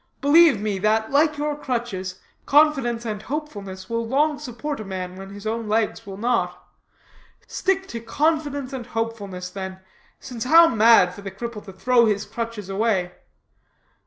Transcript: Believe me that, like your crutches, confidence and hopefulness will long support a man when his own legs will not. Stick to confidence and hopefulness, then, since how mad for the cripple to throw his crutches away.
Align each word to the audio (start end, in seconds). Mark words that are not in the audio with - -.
Believe 0.19 0.59
me 0.59 0.79
that, 0.79 1.11
like 1.11 1.37
your 1.37 1.55
crutches, 1.55 2.19
confidence 2.47 3.05
and 3.05 3.21
hopefulness 3.21 3.87
will 3.87 4.03
long 4.03 4.39
support 4.39 4.79
a 4.79 4.83
man 4.83 5.15
when 5.15 5.29
his 5.29 5.45
own 5.45 5.67
legs 5.69 6.07
will 6.07 6.17
not. 6.17 6.59
Stick 7.45 7.85
to 7.89 7.99
confidence 7.99 8.73
and 8.73 8.87
hopefulness, 8.87 9.51
then, 9.51 9.79
since 10.19 10.45
how 10.45 10.67
mad 10.67 11.13
for 11.13 11.21
the 11.21 11.29
cripple 11.29 11.63
to 11.65 11.71
throw 11.71 12.07
his 12.07 12.25
crutches 12.25 12.67
away. 12.67 13.11